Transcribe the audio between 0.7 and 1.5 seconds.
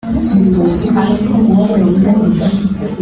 Inyama ayidonda